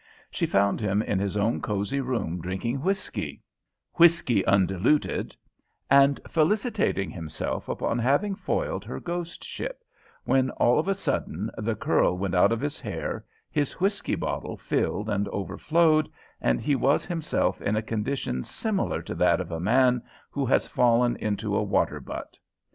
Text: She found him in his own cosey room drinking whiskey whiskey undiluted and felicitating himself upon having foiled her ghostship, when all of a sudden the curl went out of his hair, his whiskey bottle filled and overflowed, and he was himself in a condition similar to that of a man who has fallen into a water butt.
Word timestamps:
She 0.31 0.47
found 0.47 0.79
him 0.81 1.03
in 1.03 1.19
his 1.19 1.37
own 1.37 1.61
cosey 1.61 2.01
room 2.01 2.41
drinking 2.41 2.81
whiskey 2.81 3.43
whiskey 3.93 4.43
undiluted 4.47 5.35
and 5.91 6.19
felicitating 6.27 7.11
himself 7.11 7.69
upon 7.69 7.99
having 7.99 8.33
foiled 8.33 8.83
her 8.83 8.99
ghostship, 8.99 9.83
when 10.23 10.49
all 10.57 10.79
of 10.79 10.87
a 10.87 10.95
sudden 10.95 11.51
the 11.55 11.75
curl 11.75 12.17
went 12.17 12.33
out 12.33 12.51
of 12.51 12.61
his 12.61 12.79
hair, 12.81 13.23
his 13.51 13.73
whiskey 13.73 14.15
bottle 14.15 14.57
filled 14.57 15.07
and 15.07 15.27
overflowed, 15.27 16.09
and 16.41 16.59
he 16.61 16.75
was 16.75 17.05
himself 17.05 17.61
in 17.61 17.75
a 17.75 17.83
condition 17.83 18.43
similar 18.43 19.03
to 19.03 19.13
that 19.13 19.39
of 19.39 19.51
a 19.51 19.59
man 19.59 20.01
who 20.31 20.47
has 20.47 20.65
fallen 20.65 21.15
into 21.17 21.55
a 21.55 21.61
water 21.61 21.99
butt. 21.99 22.39